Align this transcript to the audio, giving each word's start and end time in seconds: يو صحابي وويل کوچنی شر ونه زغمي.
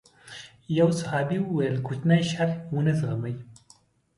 يو 0.77 0.87
صحابي 0.99 1.37
وويل 1.41 1.75
کوچنی 1.87 2.19
شر 2.31 2.49
ونه 2.75 2.93
زغمي. 2.99 3.35